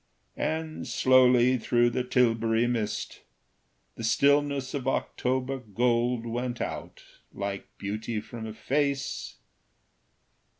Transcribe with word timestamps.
And 0.35 0.87
slowly, 0.87 1.59
through 1.59 1.91
the 1.91 2.03
Tilbury 2.03 2.65
mist, 2.65 3.21
The 3.97 4.03
stillness 4.03 4.73
of 4.73 4.87
October 4.87 5.59
gold 5.59 6.25
Went 6.25 6.59
out 6.59 7.03
like 7.31 7.67
beauty 7.77 8.19
from 8.19 8.47
a 8.47 8.53
face. 8.55 9.35